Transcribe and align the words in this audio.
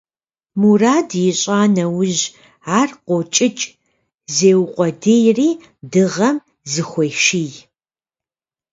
Мурад 0.59 1.09
ищӀа 1.27 1.61
нэужь, 1.73 2.23
ар 2.79 2.89
къокӀыкӀ, 3.05 3.63
зеукъуэдийри 4.35 5.49
дыгъэм 5.91 6.37
зыхуеший. 6.71 7.51